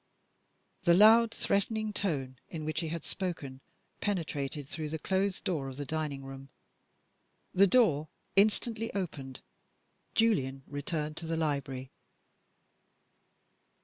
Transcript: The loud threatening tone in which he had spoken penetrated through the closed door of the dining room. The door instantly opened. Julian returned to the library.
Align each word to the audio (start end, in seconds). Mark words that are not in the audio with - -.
The 0.83 0.95
loud 0.95 1.31
threatening 1.31 1.93
tone 1.93 2.39
in 2.49 2.65
which 2.65 2.79
he 2.79 2.87
had 2.87 3.05
spoken 3.05 3.61
penetrated 3.99 4.67
through 4.67 4.89
the 4.89 4.97
closed 4.97 5.43
door 5.43 5.67
of 5.67 5.77
the 5.77 5.85
dining 5.85 6.23
room. 6.23 6.49
The 7.53 7.67
door 7.67 8.07
instantly 8.35 8.91
opened. 8.95 9.41
Julian 10.15 10.63
returned 10.65 11.17
to 11.17 11.27
the 11.27 11.37
library. 11.37 11.91